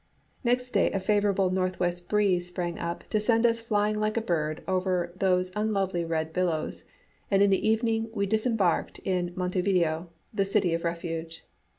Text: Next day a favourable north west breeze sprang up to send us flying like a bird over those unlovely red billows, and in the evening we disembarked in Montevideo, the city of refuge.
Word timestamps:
Next 0.43 0.71
day 0.71 0.89
a 0.93 0.99
favourable 0.99 1.51
north 1.51 1.79
west 1.79 2.09
breeze 2.09 2.47
sprang 2.47 2.79
up 2.79 3.03
to 3.11 3.19
send 3.19 3.45
us 3.45 3.59
flying 3.59 3.99
like 3.99 4.17
a 4.17 4.19
bird 4.21 4.63
over 4.67 5.13
those 5.15 5.51
unlovely 5.55 6.03
red 6.03 6.33
billows, 6.33 6.85
and 7.29 7.43
in 7.43 7.51
the 7.51 7.67
evening 7.69 8.09
we 8.11 8.25
disembarked 8.25 8.97
in 9.05 9.31
Montevideo, 9.35 10.09
the 10.33 10.43
city 10.43 10.73
of 10.73 10.83
refuge. 10.83 11.45